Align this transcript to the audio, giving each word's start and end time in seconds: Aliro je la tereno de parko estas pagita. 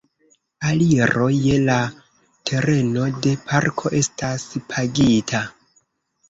Aliro 0.69 1.27
je 1.33 1.59
la 1.65 1.75
tereno 2.51 3.05
de 3.27 3.35
parko 3.53 3.93
estas 4.01 4.49
pagita. 4.73 5.45